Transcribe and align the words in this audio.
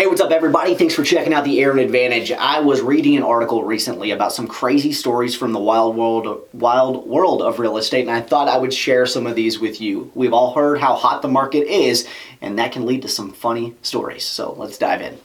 Hey, 0.00 0.06
what's 0.06 0.22
up, 0.22 0.30
everybody? 0.30 0.74
Thanks 0.74 0.94
for 0.94 1.04
checking 1.04 1.34
out 1.34 1.44
the 1.44 1.60
Aaron 1.60 1.78
Advantage. 1.78 2.32
I 2.32 2.60
was 2.60 2.80
reading 2.80 3.18
an 3.18 3.22
article 3.22 3.64
recently 3.64 4.12
about 4.12 4.32
some 4.32 4.48
crazy 4.48 4.92
stories 4.92 5.36
from 5.36 5.52
the 5.52 5.58
wild 5.58 5.94
world, 5.94 6.48
wild 6.54 7.06
world 7.06 7.42
of 7.42 7.58
real 7.58 7.76
estate, 7.76 8.08
and 8.08 8.10
I 8.10 8.22
thought 8.22 8.48
I 8.48 8.56
would 8.56 8.72
share 8.72 9.04
some 9.04 9.26
of 9.26 9.36
these 9.36 9.60
with 9.60 9.78
you. 9.78 10.10
We've 10.14 10.32
all 10.32 10.54
heard 10.54 10.80
how 10.80 10.94
hot 10.94 11.20
the 11.20 11.28
market 11.28 11.70
is, 11.70 12.08
and 12.40 12.58
that 12.58 12.72
can 12.72 12.86
lead 12.86 13.02
to 13.02 13.08
some 13.08 13.30
funny 13.30 13.74
stories. 13.82 14.24
So 14.24 14.54
let's 14.54 14.78
dive 14.78 15.02
in. 15.02 15.18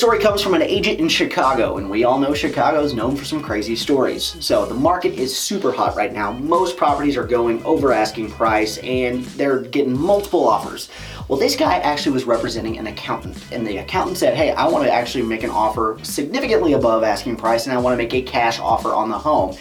Story 0.00 0.18
comes 0.18 0.40
from 0.40 0.54
an 0.54 0.62
agent 0.62 0.98
in 0.98 1.10
Chicago, 1.10 1.76
and 1.76 1.90
we 1.90 2.04
all 2.04 2.18
know 2.18 2.32
Chicago 2.32 2.80
is 2.80 2.94
known 2.94 3.14
for 3.14 3.26
some 3.26 3.42
crazy 3.42 3.76
stories. 3.76 4.34
So 4.40 4.64
the 4.64 4.72
market 4.72 5.12
is 5.12 5.38
super 5.38 5.70
hot 5.70 5.94
right 5.94 6.10
now. 6.10 6.32
Most 6.32 6.78
properties 6.78 7.18
are 7.18 7.26
going 7.26 7.62
over 7.64 7.92
asking 7.92 8.30
price, 8.30 8.78
and 8.78 9.22
they're 9.36 9.60
getting 9.60 9.94
multiple 9.94 10.48
offers. 10.48 10.88
Well, 11.28 11.38
this 11.38 11.54
guy 11.54 11.80
actually 11.80 12.12
was 12.12 12.24
representing 12.24 12.78
an 12.78 12.86
accountant, 12.86 13.44
and 13.52 13.66
the 13.66 13.76
accountant 13.76 14.16
said, 14.16 14.34
Hey, 14.34 14.52
I 14.52 14.66
want 14.68 14.86
to 14.86 14.90
actually 14.90 15.24
make 15.24 15.42
an 15.42 15.50
offer 15.50 15.98
significantly 16.02 16.72
above 16.72 17.04
asking 17.04 17.36
price, 17.36 17.66
and 17.66 17.76
I 17.76 17.78
want 17.78 17.92
to 17.92 17.98
make 17.98 18.14
a 18.14 18.22
cash 18.22 18.58
offer 18.58 18.94
on 18.94 19.10
the 19.10 19.18
home 19.18 19.54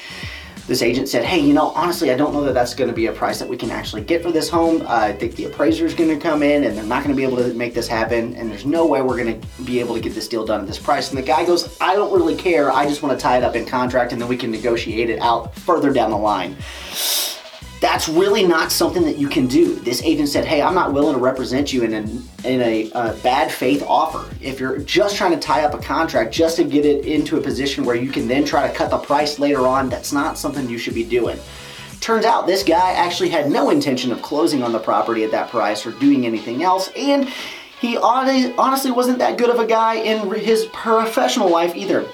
this 0.69 0.83
agent 0.83 1.09
said, 1.09 1.25
hey, 1.25 1.39
you 1.39 1.51
know, 1.51 1.69
honestly, 1.69 2.11
I 2.11 2.15
don't 2.15 2.31
know 2.31 2.43
that 2.43 2.53
that's 2.53 2.75
going 2.75 2.91
to 2.91 2.95
be 2.95 3.07
a 3.07 3.11
price 3.11 3.39
that 3.39 3.49
we 3.49 3.57
can 3.57 3.71
actually 3.71 4.03
get 4.03 4.21
for 4.21 4.31
this 4.31 4.47
home. 4.47 4.83
Uh, 4.83 4.99
I 4.99 5.13
think 5.13 5.35
the 5.35 5.45
appraiser 5.45 5.83
is 5.83 5.95
going 5.95 6.11
to 6.11 6.23
come 6.23 6.43
in 6.43 6.63
and 6.63 6.77
they're 6.77 6.85
not 6.85 7.03
going 7.03 7.13
to 7.13 7.17
be 7.17 7.23
able 7.23 7.37
to 7.37 7.55
make 7.55 7.73
this 7.73 7.87
happen. 7.87 8.35
And 8.35 8.51
there's 8.51 8.67
no 8.67 8.85
way 8.85 9.01
we're 9.01 9.17
going 9.17 9.41
to 9.41 9.63
be 9.63 9.79
able 9.79 9.95
to 9.95 9.99
get 9.99 10.13
this 10.13 10.27
deal 10.27 10.45
done 10.45 10.61
at 10.61 10.67
this 10.67 10.77
price. 10.77 11.09
And 11.09 11.17
the 11.17 11.23
guy 11.23 11.43
goes, 11.43 11.75
I 11.81 11.95
don't 11.95 12.13
really 12.13 12.35
care. 12.35 12.71
I 12.71 12.87
just 12.87 13.01
want 13.01 13.17
to 13.17 13.21
tie 13.21 13.37
it 13.37 13.43
up 13.43 13.55
in 13.55 13.65
contract 13.65 14.13
and 14.13 14.21
then 14.21 14.29
we 14.29 14.37
can 14.37 14.51
negotiate 14.51 15.09
it 15.09 15.17
out 15.19 15.55
further 15.55 15.91
down 15.91 16.11
the 16.11 16.17
line 16.17 16.55
that's 17.81 18.09
really 18.09 18.45
not 18.45 18.71
something 18.71 19.03
that 19.03 19.17
you 19.17 19.29
can 19.29 19.47
do. 19.47 19.75
This 19.75 20.01
agent 20.03 20.29
said, 20.29 20.45
"Hey, 20.45 20.61
I'm 20.61 20.75
not 20.75 20.93
willing 20.93 21.13
to 21.13 21.19
represent 21.19 21.71
you 21.71 21.83
in 21.83 21.93
a 21.93 21.99
in 22.47 22.61
a, 22.61 22.91
a, 22.91 23.13
bad 23.23 23.51
faith 23.51 23.83
offer. 23.87 24.33
If 24.41 24.59
you're 24.59 24.79
just 24.79 25.15
trying 25.15 25.31
to 25.31 25.39
tie 25.39 25.63
up 25.63 25.73
a 25.73 25.77
contract 25.77 26.33
just 26.33 26.57
to 26.57 26.63
get 26.63 26.85
it 26.85 27.05
into 27.05 27.37
a 27.37 27.41
position 27.41 27.85
where 27.85 27.95
you 27.95 28.11
can 28.11 28.27
then 28.27 28.45
try 28.45 28.67
to 28.67 28.73
cut 28.73 28.91
the 28.91 28.97
price 28.97 29.39
later 29.39 29.65
on, 29.67 29.89
that's 29.89 30.11
not 30.11 30.37
something 30.37 30.69
you 30.69 30.77
should 30.77 30.95
be 30.95 31.03
doing." 31.03 31.39
Turns 32.01 32.23
out 32.23 32.47
this 32.47 32.63
guy 32.63 32.91
actually 32.93 33.29
had 33.29 33.51
no 33.51 33.69
intention 33.69 34.11
of 34.11 34.21
closing 34.21 34.63
on 34.63 34.71
the 34.71 34.79
property 34.79 35.23
at 35.23 35.31
that 35.31 35.49
price 35.49 35.85
or 35.85 35.91
doing 35.91 36.25
anything 36.25 36.63
else, 36.63 36.89
and 36.95 37.29
he 37.79 37.97
honestly 37.97 38.91
wasn't 38.91 39.19
that 39.19 39.37
good 39.37 39.49
of 39.49 39.59
a 39.59 39.65
guy 39.65 39.95
in 39.95 40.29
his 40.33 40.65
professional 40.67 41.49
life 41.49 41.75
either. 41.75 42.05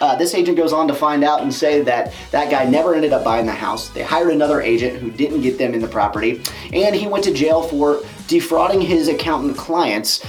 Uh, 0.00 0.14
this 0.16 0.34
agent 0.34 0.56
goes 0.56 0.72
on 0.72 0.86
to 0.88 0.94
find 0.94 1.24
out 1.24 1.42
and 1.42 1.52
say 1.52 1.80
that 1.82 2.12
that 2.30 2.50
guy 2.50 2.64
never 2.64 2.94
ended 2.94 3.12
up 3.12 3.24
buying 3.24 3.46
the 3.46 3.52
house. 3.52 3.88
They 3.88 4.02
hired 4.02 4.30
another 4.30 4.60
agent 4.60 4.98
who 4.98 5.10
didn't 5.10 5.40
get 5.40 5.58
them 5.58 5.74
in 5.74 5.80
the 5.80 5.88
property, 5.88 6.42
and 6.72 6.94
he 6.94 7.06
went 7.06 7.24
to 7.24 7.32
jail 7.32 7.62
for 7.62 8.02
defrauding 8.26 8.80
his 8.80 9.08
accountant 9.08 9.56
clients 9.56 10.24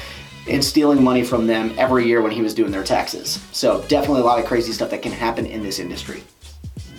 and 0.48 0.64
stealing 0.64 1.04
money 1.04 1.24
from 1.24 1.48
them 1.48 1.74
every 1.78 2.06
year 2.06 2.22
when 2.22 2.32
he 2.32 2.42
was 2.42 2.54
doing 2.54 2.72
their 2.72 2.84
taxes. 2.84 3.44
So, 3.52 3.82
definitely 3.90 4.22
a 4.22 4.26
lot 4.26 4.40
of 4.40 4.46
crazy 4.46 4.72
stuff 4.72 4.90
that 4.92 5.02
can 5.02 5.12
happen 5.12 5.46
in 5.46 5.62
this 5.62 5.80
industry. 5.80 6.24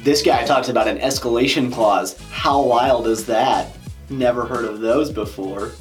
This 0.01 0.23
guy 0.23 0.45
talks 0.45 0.69
about 0.69 0.87
an 0.87 0.99
escalation 0.99 1.73
clause. 1.73 2.21
How 2.31 2.63
wild 2.63 3.07
is 3.07 3.25
that? 3.27 3.75
Never 4.11 4.45
heard 4.45 4.65
of 4.65 4.81
those 4.81 5.11
before. 5.11 5.73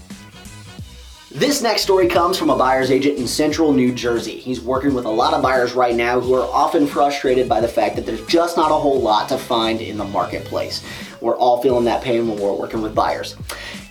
This 1.30 1.62
next 1.62 1.82
story 1.82 2.08
comes 2.08 2.38
from 2.38 2.50
a 2.50 2.56
buyer's 2.56 2.90
agent 2.90 3.18
in 3.18 3.28
central 3.28 3.74
New 3.74 3.94
Jersey. 3.94 4.38
He's 4.40 4.62
working 4.62 4.94
with 4.94 5.04
a 5.04 5.10
lot 5.10 5.34
of 5.34 5.42
buyers 5.42 5.74
right 5.74 5.94
now 5.94 6.22
who 6.22 6.34
are 6.34 6.50
often 6.50 6.88
frustrated 6.88 7.50
by 7.50 7.60
the 7.60 7.68
fact 7.68 7.98
that 7.98 8.06
there's 8.06 8.26
just 8.28 8.56
not 8.56 8.72
a 8.72 8.76
whole 8.76 9.02
lot 9.02 9.28
to 9.28 9.38
find 9.38 9.82
in 9.82 9.98
the 9.98 10.06
marketplace. 10.06 10.82
We're 11.20 11.36
all 11.36 11.62
feeling 11.62 11.84
that 11.84 12.02
pain 12.02 12.30
when 12.30 12.40
we're 12.40 12.54
working 12.54 12.82
with 12.82 12.96
buyers. 12.96 13.36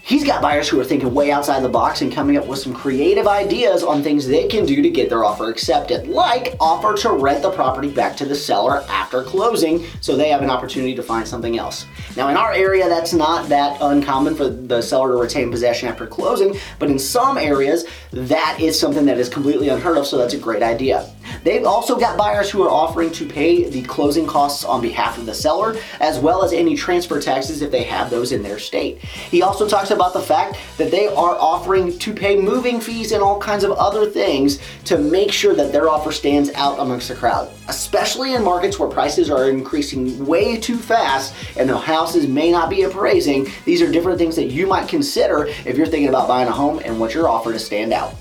He's 0.06 0.22
got 0.22 0.40
buyers 0.40 0.68
who 0.68 0.78
are 0.78 0.84
thinking 0.84 1.12
way 1.12 1.33
outside 1.33 1.64
the 1.64 1.68
box 1.68 2.00
and 2.00 2.12
coming 2.12 2.36
up 2.36 2.46
with 2.46 2.61
some 2.61 2.72
creative 2.72 3.27
ideas 3.27 3.83
on 3.83 4.05
things 4.05 4.24
they 4.24 4.46
can 4.46 4.64
do 4.64 4.80
to 4.80 4.89
get 4.89 5.08
their 5.08 5.24
offer 5.24 5.50
accepted, 5.50 6.06
like 6.06 6.55
offer 6.61 6.94
to 6.98 7.11
rent 7.11 7.42
the 7.42 7.50
property 7.50 7.90
back 7.90 8.16
to 8.18 8.24
the 8.24 8.36
seller 8.36 8.84
after 8.89 9.24
closing 9.24 9.84
so 10.00 10.14
they 10.14 10.28
have 10.28 10.42
an 10.42 10.48
opportunity 10.48 10.95
to 10.95 11.02
find 11.02 11.27
something 11.27 11.58
else. 11.58 11.86
Now, 12.16 12.28
in 12.28 12.36
our 12.36 12.52
area, 12.52 12.89
that's 12.89 13.12
not 13.12 13.48
that 13.48 13.78
uncommon 13.80 14.36
for 14.36 14.48
the 14.48 14.80
seller 14.80 15.08
to 15.08 15.16
retain 15.16 15.50
possession 15.50 15.89
after 15.89 16.06
closing, 16.06 16.56
but 16.78 16.89
in 16.89 17.00
some 17.00 17.36
areas, 17.36 17.84
that 18.12 18.58
is 18.61 18.78
something 18.78 19.06
that 19.06 19.18
is 19.18 19.28
completely 19.28 19.70
unheard 19.70 19.98
of, 19.98 20.06
so 20.06 20.18
that's 20.18 20.34
a 20.34 20.39
great 20.39 20.62
idea. 20.62 21.12
They've 21.42 21.64
also 21.64 21.98
got 21.98 22.17
buyers 22.17 22.51
who 22.51 22.63
are 22.63 22.70
offering 22.70 23.11
to 23.13 23.27
pay 23.27 23.69
the 23.69 23.83
closing 23.83 24.27
costs 24.27 24.64
on 24.64 24.81
behalf 24.81 25.19
of 25.19 25.27
the 25.27 25.35
seller, 25.35 25.77
as 26.01 26.19
well 26.19 26.45
as 26.45 26.53
any 26.53 26.77
transfer 26.77 27.20
taxes 27.20 27.63
if 27.63 27.70
they 27.70 27.85
have 27.85 28.11
those 28.11 28.33
in 28.33 28.42
their 28.42 28.59
state. 28.59 28.98
He 28.98 29.42
also 29.42 29.69
talks 29.69 29.91
about 29.91 30.13
the 30.13 30.20
fact 30.20 30.59
that 30.79 30.91
they 30.91 31.07
are 31.07 31.37
offering 31.37 31.98
to 31.98 32.13
pay 32.13 32.37
moving 32.37 32.81
fees 32.81 33.13
and 33.13 33.23
all 33.23 33.41
kinds 33.41 33.64
of 33.64 33.73
other 33.73 34.07
things 34.07 34.59
to 34.85 34.98
make 34.98 35.33
sure 35.33 35.55
that 35.55 35.73
their 35.73 35.89
offer 35.89 36.13
stands 36.13 36.51
out 36.55 36.79
amongst 36.79 37.09
the 37.09 37.14
crowd, 37.14 37.51
especially 37.69 38.35
in 38.35 38.43
markets 38.43 38.79
where 38.79 38.89
prices 38.89 39.31
are 39.31 39.48
increasing 39.48 40.25
way 40.27 40.57
too 40.57 40.77
fast 40.77 41.35
and 41.57 41.69
the 41.69 41.77
houses 41.77 42.27
may 42.27 42.51
not 42.51 42.70
be 42.70 42.83
appraising. 42.83 43.47
These 43.64 43.83
are 43.83 43.91
different 43.91 44.19
things 44.19 44.37
that 44.37 44.47
you 44.47 44.67
might 44.67 44.89
consider 44.89 45.47
if 45.47 45.77
you're 45.77 45.87
thinking 45.87 46.08
about 46.08 46.29
buying 46.29 46.48
a 46.48 46.53
home 46.53 46.81
and 46.85 46.98
what 46.98 47.14
your 47.14 47.29
offer 47.29 47.53
to 47.53 47.58
stand 47.58 47.93
out. 47.93 48.14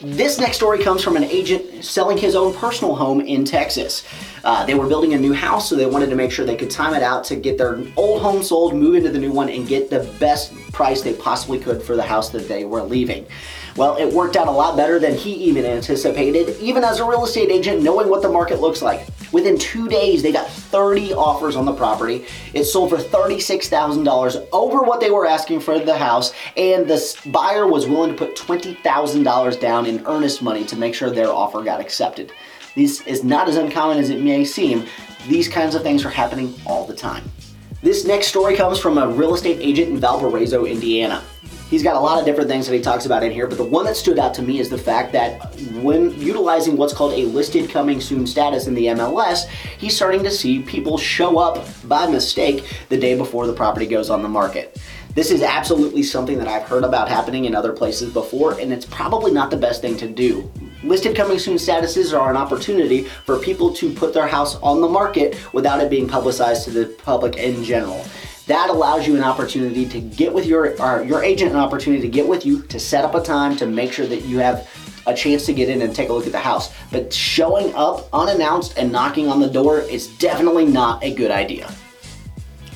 This 0.00 0.38
next 0.38 0.58
story 0.58 0.78
comes 0.82 1.02
from 1.02 1.16
an 1.16 1.24
agent 1.24 1.84
selling 1.84 2.18
his 2.18 2.34
own 2.34 2.54
personal 2.54 2.94
home 2.94 3.20
in 3.20 3.44
Texas. 3.44 4.04
Uh, 4.44 4.64
they 4.66 4.74
were 4.74 4.86
building 4.86 5.14
a 5.14 5.18
new 5.18 5.32
house, 5.32 5.68
so 5.68 5.76
they 5.76 5.86
wanted 5.86 6.10
to 6.10 6.16
make 6.16 6.30
sure 6.30 6.44
they 6.44 6.56
could 6.56 6.70
time 6.70 6.92
it 6.92 7.02
out 7.02 7.24
to 7.24 7.36
get 7.36 7.56
their 7.56 7.82
old 7.96 8.20
home 8.20 8.42
sold, 8.42 8.74
move 8.74 8.94
into 8.94 9.10
the 9.10 9.18
new 9.18 9.32
one, 9.32 9.48
and 9.48 9.66
get 9.66 9.88
the 9.88 10.00
best 10.20 10.54
price 10.72 11.00
they 11.00 11.14
possibly 11.14 11.58
could 11.58 11.82
for 11.82 11.96
the 11.96 12.02
house 12.02 12.28
that 12.30 12.46
they 12.46 12.64
were 12.64 12.82
leaving. 12.82 13.26
Well, 13.76 13.96
it 13.96 14.10
worked 14.10 14.36
out 14.36 14.48
a 14.48 14.50
lot 14.50 14.74
better 14.74 14.98
than 14.98 15.14
he 15.14 15.34
even 15.34 15.66
anticipated, 15.66 16.58
even 16.60 16.82
as 16.82 16.98
a 16.98 17.04
real 17.04 17.24
estate 17.24 17.50
agent, 17.50 17.82
knowing 17.82 18.08
what 18.08 18.22
the 18.22 18.28
market 18.28 18.58
looks 18.58 18.80
like. 18.80 19.06
Within 19.32 19.58
two 19.58 19.86
days, 19.86 20.22
they 20.22 20.32
got 20.32 20.48
30 20.48 21.12
offers 21.12 21.56
on 21.56 21.66
the 21.66 21.74
property. 21.74 22.24
It 22.54 22.64
sold 22.64 22.88
for 22.88 22.96
$36,000 22.96 24.48
over 24.50 24.80
what 24.80 25.00
they 25.00 25.10
were 25.10 25.26
asking 25.26 25.60
for 25.60 25.78
the 25.78 25.96
house, 25.96 26.32
and 26.56 26.88
the 26.88 27.16
buyer 27.26 27.66
was 27.66 27.86
willing 27.86 28.12
to 28.12 28.16
put 28.16 28.34
$20,000 28.34 29.60
down 29.60 29.84
in 29.84 30.06
earnest 30.06 30.42
money 30.42 30.64
to 30.64 30.76
make 30.76 30.94
sure 30.94 31.10
their 31.10 31.28
offer 31.28 31.62
got 31.62 31.78
accepted. 31.78 32.32
This 32.74 33.02
is 33.02 33.24
not 33.24 33.46
as 33.46 33.56
uncommon 33.56 33.98
as 33.98 34.08
it 34.08 34.22
may 34.22 34.44
seem. 34.46 34.86
These 35.28 35.48
kinds 35.48 35.74
of 35.74 35.82
things 35.82 36.02
are 36.06 36.10
happening 36.10 36.54
all 36.64 36.86
the 36.86 36.96
time. 36.96 37.30
This 37.82 38.06
next 38.06 38.28
story 38.28 38.56
comes 38.56 38.78
from 38.78 38.96
a 38.96 39.06
real 39.06 39.34
estate 39.34 39.58
agent 39.60 39.90
in 39.90 39.98
Valparaiso, 39.98 40.64
Indiana. 40.64 41.22
He's 41.68 41.82
got 41.82 41.96
a 41.96 42.00
lot 42.00 42.20
of 42.20 42.24
different 42.24 42.48
things 42.48 42.68
that 42.68 42.74
he 42.74 42.80
talks 42.80 43.06
about 43.06 43.24
in 43.24 43.32
here, 43.32 43.48
but 43.48 43.58
the 43.58 43.64
one 43.64 43.84
that 43.86 43.96
stood 43.96 44.20
out 44.20 44.34
to 44.34 44.42
me 44.42 44.60
is 44.60 44.70
the 44.70 44.78
fact 44.78 45.12
that 45.12 45.52
when 45.72 46.12
utilizing 46.20 46.76
what's 46.76 46.92
called 46.92 47.12
a 47.14 47.24
listed 47.24 47.68
coming 47.70 48.00
soon 48.00 48.24
status 48.24 48.68
in 48.68 48.74
the 48.74 48.86
MLS, 48.86 49.46
he's 49.78 49.96
starting 49.96 50.22
to 50.22 50.30
see 50.30 50.62
people 50.62 50.96
show 50.96 51.38
up 51.38 51.66
by 51.88 52.06
mistake 52.06 52.64
the 52.88 52.96
day 52.96 53.16
before 53.16 53.48
the 53.48 53.52
property 53.52 53.86
goes 53.86 54.10
on 54.10 54.22
the 54.22 54.28
market. 54.28 54.78
This 55.16 55.32
is 55.32 55.42
absolutely 55.42 56.04
something 56.04 56.38
that 56.38 56.46
I've 56.46 56.68
heard 56.68 56.84
about 56.84 57.08
happening 57.08 57.46
in 57.46 57.54
other 57.54 57.72
places 57.72 58.12
before, 58.12 58.60
and 58.60 58.72
it's 58.72 58.86
probably 58.86 59.32
not 59.32 59.50
the 59.50 59.56
best 59.56 59.80
thing 59.80 59.96
to 59.96 60.08
do. 60.08 60.48
Listed 60.84 61.16
coming 61.16 61.40
soon 61.40 61.56
statuses 61.56 62.16
are 62.16 62.30
an 62.30 62.36
opportunity 62.36 63.04
for 63.24 63.38
people 63.38 63.72
to 63.74 63.92
put 63.92 64.14
their 64.14 64.28
house 64.28 64.54
on 64.56 64.80
the 64.80 64.88
market 64.88 65.36
without 65.52 65.80
it 65.80 65.90
being 65.90 66.06
publicized 66.06 66.64
to 66.64 66.70
the 66.70 66.86
public 67.02 67.36
in 67.36 67.64
general. 67.64 68.04
That 68.46 68.70
allows 68.70 69.06
you 69.06 69.16
an 69.16 69.24
opportunity 69.24 69.86
to 69.86 70.00
get 70.00 70.32
with 70.32 70.46
your 70.46 70.74
your 71.04 71.22
agent 71.24 71.50
an 71.50 71.58
opportunity 71.58 72.02
to 72.02 72.08
get 72.08 72.28
with 72.28 72.46
you 72.46 72.62
to 72.62 72.78
set 72.78 73.04
up 73.04 73.14
a 73.14 73.22
time 73.22 73.56
to 73.56 73.66
make 73.66 73.92
sure 73.92 74.06
that 74.06 74.22
you 74.22 74.38
have 74.38 74.68
a 75.06 75.14
chance 75.14 75.46
to 75.46 75.52
get 75.52 75.68
in 75.68 75.82
and 75.82 75.94
take 75.94 76.08
a 76.08 76.12
look 76.12 76.26
at 76.26 76.32
the 76.32 76.38
house. 76.38 76.72
But 76.90 77.12
showing 77.12 77.74
up 77.74 78.08
unannounced 78.12 78.76
and 78.76 78.90
knocking 78.90 79.28
on 79.28 79.40
the 79.40 79.48
door 79.48 79.80
is 79.80 80.08
definitely 80.18 80.66
not 80.66 81.02
a 81.02 81.14
good 81.14 81.30
idea. 81.30 81.72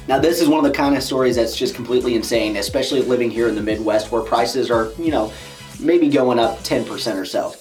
Now, 0.08 0.18
this 0.18 0.40
is 0.40 0.48
one 0.48 0.64
of 0.64 0.70
the 0.70 0.76
kind 0.76 0.96
of 0.96 1.02
stories 1.02 1.36
that's 1.36 1.56
just 1.56 1.74
completely 1.74 2.14
insane, 2.16 2.56
especially 2.56 3.02
living 3.02 3.30
here 3.30 3.48
in 3.48 3.54
the 3.54 3.62
Midwest 3.62 4.10
where 4.10 4.22
prices 4.22 4.70
are, 4.70 4.92
you 4.98 5.10
know, 5.10 5.32
maybe 5.78 6.08
going 6.08 6.38
up 6.38 6.58
10% 6.60 7.16
or 7.16 7.24
so. 7.24 7.54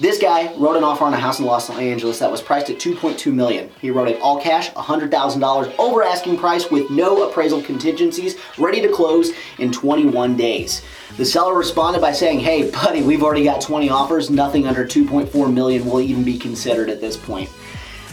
This 0.00 0.18
guy 0.18 0.54
wrote 0.54 0.76
an 0.76 0.84
offer 0.84 1.04
on 1.04 1.12
a 1.12 1.18
house 1.18 1.40
in 1.40 1.44
Los 1.44 1.68
Angeles 1.70 2.20
that 2.20 2.30
was 2.30 2.40
priced 2.40 2.70
at 2.70 2.78
2.2 2.78 3.34
million. 3.34 3.68
He 3.80 3.90
wrote 3.90 4.06
it 4.06 4.20
all 4.20 4.40
cash, 4.40 4.70
$100,000 4.74 5.74
over 5.76 6.04
asking 6.04 6.38
price 6.38 6.70
with 6.70 6.88
no 6.88 7.28
appraisal 7.28 7.60
contingencies, 7.60 8.36
ready 8.58 8.80
to 8.80 8.88
close 8.88 9.32
in 9.58 9.72
21 9.72 10.36
days. 10.36 10.82
The 11.16 11.24
seller 11.24 11.52
responded 11.52 12.00
by 12.00 12.12
saying, 12.12 12.38
"Hey, 12.38 12.70
buddy, 12.70 13.02
we've 13.02 13.24
already 13.24 13.42
got 13.42 13.60
20 13.60 13.90
offers. 13.90 14.30
Nothing 14.30 14.68
under 14.68 14.84
2.4 14.84 15.48
million 15.48 15.84
will 15.84 16.00
even 16.00 16.22
be 16.22 16.38
considered 16.38 16.90
at 16.90 17.00
this 17.00 17.16
point." 17.16 17.50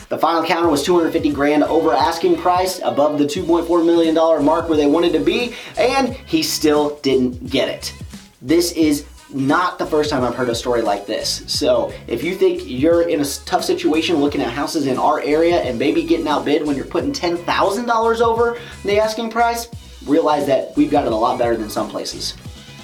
The 0.09 0.17
final 0.17 0.43
counter 0.43 0.69
was 0.69 0.81
250 0.81 1.29
grand 1.29 1.63
over 1.65 1.93
asking 1.93 2.38
price, 2.38 2.79
above 2.83 3.19
the 3.19 3.25
2.4 3.25 3.83
million 3.83 4.15
dollar 4.15 4.39
mark 4.39 4.69
where 4.69 4.77
they 4.77 4.88
wanted 4.88 5.13
to 5.13 5.19
be, 5.19 5.53
and 5.77 6.15
he 6.25 6.41
still 6.41 6.97
didn't 7.03 7.51
get 7.51 7.69
it. 7.69 7.93
This 8.41 8.71
is 8.71 9.05
not 9.33 9.80
the 9.80 9.86
first 9.86 10.10
time 10.10 10.24
I've 10.24 10.36
heard 10.36 10.50
a 10.50 10.56
story 10.56 10.81
like 10.81 11.06
this. 11.06 11.44
So 11.48 11.92
if 12.07 12.24
you 12.24 12.36
think 12.36 12.62
you're 12.66 13.10
in 13.10 13.22
a 13.22 13.25
tough 13.45 13.63
situation 13.63 14.18
looking 14.18 14.42
at 14.42 14.51
houses 14.51 14.88
in 14.88 14.98
our 14.98 15.19
area 15.22 15.62
and 15.62 15.80
maybe 15.80 16.04
getting 16.04 16.27
outbid 16.27 16.66
when 16.66 16.75
you're 16.75 16.86
putting 16.86 17.12
$10,000 17.12 18.22
over 18.22 18.60
the 18.83 19.00
asking 19.00 19.31
price, 19.31 19.68
realize 20.06 20.45
that 20.48 20.75
we've 20.75 20.92
got 20.92 21.06
it 21.06 21.12
a 21.12 21.16
lot 21.16 21.39
better 21.39 21.57
than 21.57 21.69
some 21.69 21.89
places. 21.89 22.36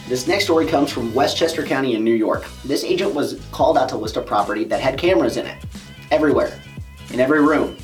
This 0.08 0.28
next 0.28 0.46
story 0.46 0.66
comes 0.66 0.92
from 0.92 1.14
Westchester 1.14 1.64
County 1.64 1.96
in 1.96 2.04
New 2.04 2.16
York. 2.16 2.46
This 2.66 2.84
agent 2.84 3.14
was 3.14 3.40
called 3.52 3.78
out 3.78 3.88
to 3.90 3.98
list 3.98 4.18
a 4.18 4.22
property 4.22 4.64
that 4.66 4.82
had 4.82 4.98
cameras 4.98 5.38
in 5.38 5.46
it, 5.46 5.64
everywhere, 6.10 6.60
in 7.12 7.20
every 7.20 7.42
room, 7.42 7.78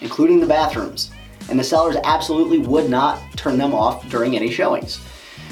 including 0.00 0.40
the 0.40 0.46
bathrooms. 0.46 1.10
And 1.50 1.58
the 1.58 1.64
sellers 1.64 1.96
absolutely 2.04 2.58
would 2.58 2.88
not 2.88 3.20
turn 3.36 3.58
them 3.58 3.74
off 3.74 4.08
during 4.08 4.36
any 4.36 4.50
showings. 4.50 5.00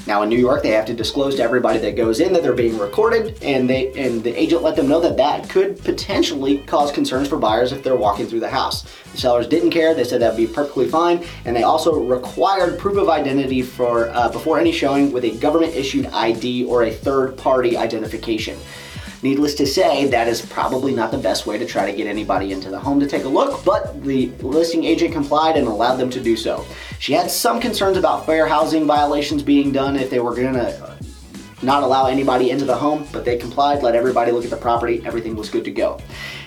Now 0.06 0.22
in 0.22 0.28
New 0.28 0.38
York, 0.38 0.62
they 0.62 0.70
have 0.70 0.86
to 0.86 0.94
disclose 0.94 1.34
to 1.36 1.42
everybody 1.42 1.80
that 1.80 1.96
goes 1.96 2.20
in 2.20 2.32
that 2.32 2.42
they're 2.42 2.52
being 2.52 2.78
recorded, 2.78 3.42
and 3.42 3.68
they 3.68 3.92
and 3.94 4.22
the 4.22 4.38
agent 4.40 4.62
let 4.62 4.76
them 4.76 4.86
know 4.86 5.00
that 5.00 5.16
that 5.16 5.50
could 5.50 5.82
potentially 5.82 6.58
cause 6.58 6.92
concerns 6.92 7.26
for 7.28 7.38
buyers 7.38 7.72
if 7.72 7.82
they're 7.82 7.96
walking 7.96 8.26
through 8.26 8.40
the 8.40 8.48
house. 8.48 8.86
The 9.12 9.18
sellers 9.18 9.48
didn't 9.48 9.70
care; 9.70 9.94
they 9.94 10.04
said 10.04 10.20
that'd 10.20 10.36
be 10.36 10.46
perfectly 10.46 10.88
fine, 10.88 11.24
and 11.44 11.56
they 11.56 11.64
also 11.64 11.98
required 11.98 12.78
proof 12.78 12.98
of 12.98 13.08
identity 13.08 13.62
for 13.62 14.10
uh, 14.10 14.28
before 14.28 14.60
any 14.60 14.70
showing 14.70 15.10
with 15.10 15.24
a 15.24 15.36
government-issued 15.38 16.06
ID 16.06 16.64
or 16.66 16.84
a 16.84 16.92
third-party 16.92 17.76
identification. 17.76 18.56
Needless 19.22 19.54
to 19.56 19.66
say, 19.66 20.06
that 20.06 20.28
is 20.28 20.44
probably 20.44 20.94
not 20.94 21.10
the 21.10 21.18
best 21.18 21.46
way 21.46 21.58
to 21.58 21.66
try 21.66 21.90
to 21.90 21.96
get 21.96 22.06
anybody 22.06 22.52
into 22.52 22.70
the 22.70 22.78
home 22.78 23.00
to 23.00 23.06
take 23.06 23.24
a 23.24 23.28
look, 23.28 23.64
but 23.64 24.04
the 24.04 24.26
listing 24.40 24.84
agent 24.84 25.12
complied 25.12 25.56
and 25.56 25.66
allowed 25.66 25.96
them 25.96 26.10
to 26.10 26.20
do 26.20 26.36
so. 26.36 26.64
She 26.98 27.12
had 27.12 27.30
some 27.30 27.60
concerns 27.60 27.96
about 27.96 28.26
fair 28.26 28.46
housing 28.46 28.86
violations 28.86 29.42
being 29.42 29.72
done 29.72 29.96
if 29.96 30.10
they 30.10 30.20
were 30.20 30.34
going 30.34 30.54
to 30.54 30.96
not 31.62 31.82
allow 31.82 32.06
anybody 32.06 32.50
into 32.50 32.66
the 32.66 32.76
home, 32.76 33.06
but 33.12 33.24
they 33.24 33.38
complied, 33.38 33.82
let 33.82 33.94
everybody 33.94 34.30
look 34.30 34.44
at 34.44 34.50
the 34.50 34.56
property, 34.56 35.02
everything 35.06 35.34
was 35.34 35.48
good 35.48 35.64
to 35.64 35.70
go. 35.70 35.98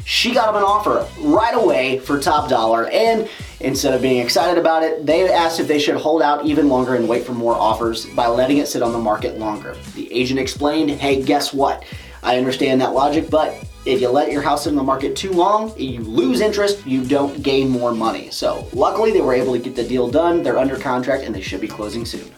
She 0.06 0.34
got 0.34 0.46
them 0.46 0.58
an 0.58 0.64
offer 0.64 1.08
right 1.22 1.56
away 1.56 2.00
for 2.00 2.20
top 2.20 2.50
dollar, 2.50 2.88
and 2.90 3.28
instead 3.60 3.94
of 3.96 4.02
being 4.04 4.22
excited 4.24 4.60
about 4.60 4.84
it, 4.84 5.06
they 5.06 5.30
asked 5.30 5.60
if 5.60 5.68
they 5.68 5.80
should 5.80 5.96
hold 5.96 6.22
out 6.22 6.46
even 6.46 6.70
longer 6.70 6.96
and 6.96 7.10
wait 7.10 7.26
for 7.26 7.34
more 7.34 7.56
offers 7.56 8.06
by 8.06 8.28
letting 8.28 8.60
it 8.60 8.68
sit 8.68 8.84
on 8.84 8.92
the 8.92 9.00
market 9.00 9.40
longer. 9.40 9.76
The 9.96 10.12
agent 10.14 10.40
explained, 10.40 10.92
hey, 10.92 11.22
guess 11.24 11.54
what? 11.54 11.84
I 12.24 12.38
understand 12.38 12.82
that 12.82 12.94
logic, 12.94 13.30
but 13.30 13.56
if 13.86 14.02
you 14.02 14.10
let 14.10 14.32
your 14.32 14.42
house 14.42 14.66
sit 14.66 14.72
in 14.72 14.76
the 14.76 14.84
market 14.84 15.16
too 15.16 15.32
long, 15.32 15.78
you 15.80 16.02
lose 16.02 16.42
interest, 16.42 16.86
you 16.86 17.04
don't 17.04 17.42
gain 17.42 17.70
more 17.70 17.94
money. 17.94 18.30
So 18.30 18.68
luckily 18.74 19.12
they 19.12 19.22
were 19.22 19.34
able 19.34 19.54
to 19.54 19.60
get 19.60 19.76
the 19.76 19.88
deal 19.88 20.10
done, 20.10 20.44
they're 20.44 20.58
under 20.58 20.78
contract 20.78 21.24
and 21.24 21.34
they 21.34 21.42
should 21.42 21.62
be 21.62 21.68
closing 21.68 22.06
soon. 22.06 22.30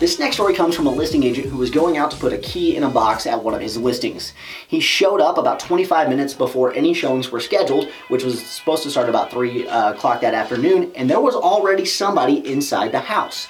This 0.00 0.18
next 0.18 0.36
story 0.36 0.54
comes 0.54 0.74
from 0.74 0.86
a 0.86 0.90
listing 0.90 1.24
agent 1.24 1.48
who 1.48 1.58
was 1.58 1.68
going 1.68 1.98
out 1.98 2.10
to 2.12 2.16
put 2.16 2.32
a 2.32 2.38
key 2.38 2.74
in 2.74 2.84
a 2.84 2.88
box 2.88 3.26
at 3.26 3.44
one 3.44 3.52
of 3.52 3.60
his 3.60 3.76
listings. 3.76 4.32
He 4.66 4.80
showed 4.80 5.20
up 5.20 5.36
about 5.36 5.60
25 5.60 6.08
minutes 6.08 6.32
before 6.32 6.72
any 6.72 6.94
showings 6.94 7.30
were 7.30 7.38
scheduled, 7.38 7.90
which 8.08 8.24
was 8.24 8.40
supposed 8.42 8.82
to 8.84 8.90
start 8.90 9.10
about 9.10 9.30
3 9.30 9.68
uh, 9.68 9.92
o'clock 9.92 10.22
that 10.22 10.32
afternoon, 10.32 10.90
and 10.94 11.10
there 11.10 11.20
was 11.20 11.34
already 11.34 11.84
somebody 11.84 12.38
inside 12.50 12.92
the 12.92 13.00
house. 13.00 13.46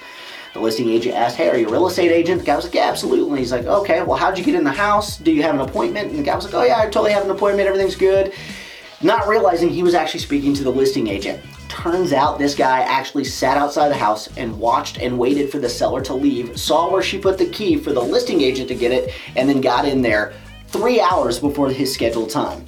The 0.53 0.61
listing 0.61 0.89
agent 0.89 1.15
asked, 1.15 1.37
Hey, 1.37 1.49
are 1.49 1.57
you 1.57 1.69
a 1.69 1.71
real 1.71 1.87
estate 1.87 2.11
agent? 2.11 2.41
The 2.41 2.47
guy 2.47 2.57
was 2.57 2.65
like, 2.65 2.75
Yeah, 2.75 2.89
absolutely. 2.89 3.39
He's 3.39 3.53
like, 3.53 3.67
Okay, 3.67 4.03
well, 4.03 4.17
how'd 4.17 4.37
you 4.37 4.45
get 4.45 4.57
in 4.57 4.65
the 4.65 4.73
house? 4.73 5.17
Do 5.17 5.31
you 5.31 5.43
have 5.43 5.55
an 5.55 5.61
appointment? 5.61 6.11
And 6.11 6.19
the 6.19 6.23
guy 6.25 6.35
was 6.35 6.45
like, 6.45 6.55
Oh, 6.55 6.63
yeah, 6.63 6.81
I 6.81 6.85
totally 6.85 7.13
have 7.13 7.25
an 7.25 7.31
appointment. 7.31 7.69
Everything's 7.69 7.97
good. 7.97 8.33
Not 9.03 9.29
realizing 9.29 9.71
he 9.71 9.83
was 9.83 9.95
actually 9.95 10.21
speaking 10.21 10.53
to 10.55 10.65
the 10.65 10.71
listing 10.71 11.07
agent. 11.07 11.43
Turns 11.69 12.13
out 12.13 12.39
this 12.39 12.55
guy 12.55 12.81
actually 12.81 13.25
sat 13.25 13.57
outside 13.57 13.89
the 13.89 13.97
house 13.97 14.29
and 14.37 14.59
watched 14.59 14.99
and 14.99 15.19
waited 15.19 15.51
for 15.51 15.59
the 15.59 15.69
seller 15.69 16.03
to 16.03 16.15
leave, 16.15 16.59
saw 16.59 16.91
where 16.91 17.03
she 17.03 17.19
put 17.19 17.39
the 17.39 17.47
key 17.47 17.77
for 17.77 17.93
the 17.93 18.01
listing 18.01 18.41
agent 18.41 18.69
to 18.69 18.75
get 18.75 18.93
it, 18.93 19.15
and 19.37 19.49
then 19.49 19.61
got 19.61 19.87
in 19.87 20.03
there 20.03 20.35
three 20.67 21.01
hours 21.01 21.39
before 21.39 21.71
his 21.71 21.95
scheduled 21.95 22.29
time. 22.29 22.67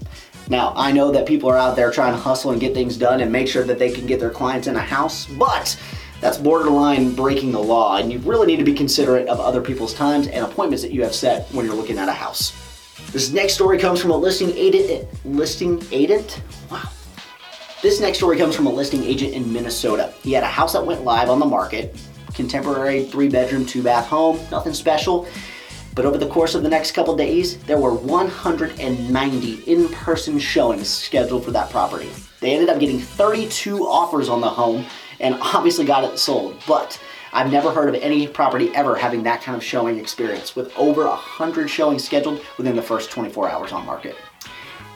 Now, 0.49 0.73
I 0.75 0.93
know 0.93 1.11
that 1.13 1.27
people 1.27 1.51
are 1.51 1.59
out 1.59 1.77
there 1.77 1.91
trying 1.91 2.13
to 2.13 2.19
hustle 2.19 2.53
and 2.53 2.61
get 2.61 2.75
things 2.75 2.97
done 2.97 3.21
and 3.21 3.31
make 3.31 3.49
sure 3.49 3.65
that 3.65 3.79
they 3.79 3.91
can 3.91 4.07
get 4.07 4.19
their 4.19 4.31
clients 4.31 4.69
in 4.69 4.77
a 4.77 4.81
house, 4.81 5.27
but 5.27 5.79
that's 6.23 6.39
borderline 6.39 7.17
breaking 7.17 7.51
the 7.51 7.61
law, 7.61 7.97
and 7.97 8.13
you 8.13 8.21
really 8.21 8.47
need 8.47 8.59
to 8.59 8.65
be 8.65 8.73
considerate 8.73 9.27
of 9.27 9.41
other 9.41 9.61
people's 9.61 9.93
times 9.93 10.29
and 10.29 10.45
appointments 10.45 10.81
that 10.85 10.93
you 10.93 11.03
have 11.03 11.15
set 11.15 11.49
when 11.51 11.67
you're 11.67 11.75
looking 11.75 11.99
at 11.99 12.09
a 12.09 12.13
house. 12.13 12.53
This 13.11 13.33
next 13.33 13.55
story 13.55 13.77
comes 13.77 14.01
from 14.01 14.13
a 14.13 14.17
listing 14.17 14.53
agent. 14.53 15.09
Listing 15.25 15.83
agent? 15.91 16.41
Wow. 16.71 16.89
This 17.83 18.01
next 18.01 18.19
story 18.19 18.39
comes 18.39 18.55
from 18.55 18.69
a 18.69 18.73
listing 18.73 19.03
agent 19.03 19.35
in 19.35 19.53
Minnesota. 19.53 20.15
He 20.23 20.33
had 20.33 20.45
a 20.45 20.47
house 20.47 20.75
that 20.75 20.87
went 20.87 21.03
live 21.03 21.29
on 21.29 21.41
the 21.41 21.45
market, 21.45 22.01
contemporary 22.35 23.05
three 23.07 23.29
bedroom, 23.29 23.67
two 23.67 23.83
bath 23.83 24.07
home, 24.07 24.39
nothing 24.53 24.75
special. 24.75 25.27
But 25.97 26.05
over 26.05 26.19
the 26.19 26.29
course 26.29 26.55
of 26.55 26.63
the 26.63 26.69
next 26.69 26.93
couple 26.93 27.17
days, 27.17 27.59
there 27.65 27.79
were 27.79 27.95
190 27.95 29.55
in 29.65 29.89
person 29.89 30.39
showings 30.39 30.89
scheduled 30.89 31.45
for 31.45 31.51
that 31.51 31.69
property. 31.71 32.11
They 32.39 32.53
ended 32.53 32.69
up 32.69 32.79
getting 32.79 33.01
32 33.01 33.85
offers 33.85 34.29
on 34.29 34.41
the 34.41 34.49
home 34.49 34.87
and 35.23 35.37
obviously 35.41 35.85
got 35.85 36.05
it 36.05 36.19
sold. 36.19 36.57
But 36.67 37.01
I've 37.33 37.51
never 37.51 37.71
heard 37.71 37.95
of 37.95 38.03
any 38.03 38.29
property 38.29 38.75
ever 38.75 38.95
having 38.95 39.23
that 39.23 39.41
kind 39.41 39.57
of 39.57 39.65
showing 39.65 39.99
experience 39.99 40.55
with 40.55 40.77
over 40.77 41.07
100 41.07 41.69
showings 41.69 42.05
scheduled 42.05 42.43
within 42.59 42.77
the 42.77 42.83
first 42.83 43.11
24 43.11 43.49
hours 43.49 43.73
on 43.73 43.87
market. 43.87 44.17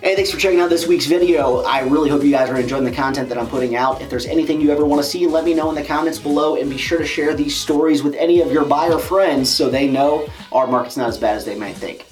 Hey, 0.03 0.15
thanks 0.15 0.31
for 0.31 0.37
checking 0.37 0.61
out 0.61 0.69
this 0.69 0.87
week's 0.87 1.07
video. 1.07 1.63
I 1.63 1.81
really 1.81 2.11
hope 2.11 2.23
you 2.23 2.31
guys 2.31 2.51
are 2.51 2.59
enjoying 2.59 2.85
the 2.85 2.93
content 2.93 3.31
that 3.31 3.39
I'm 3.39 3.47
putting 3.47 3.77
out. 3.77 4.03
If 4.03 4.11
there's 4.11 4.27
anything 4.27 4.61
you 4.61 4.71
ever 4.71 4.85
want 4.85 5.03
to 5.03 5.09
see, 5.09 5.27
let 5.27 5.45
me 5.45 5.55
know 5.55 5.71
in 5.71 5.75
the 5.75 5.83
comments 5.83 6.19
below 6.19 6.57
and 6.57 6.69
be 6.69 6.77
sure 6.77 6.99
to 6.99 7.07
share 7.07 7.33
these 7.35 7.57
stories 7.57 8.03
with 8.03 8.15
any 8.15 8.43
of 8.43 8.53
your 8.53 8.67
buyer 8.67 8.99
friends 8.99 9.49
so 9.49 9.71
they 9.71 9.89
know 9.89 10.29
our 10.53 10.67
market's 10.67 10.99
not 10.99 11.09
as 11.09 11.17
bad 11.17 11.37
as 11.37 11.47
they 11.47 11.57
might 11.57 11.77
think. 11.77 12.05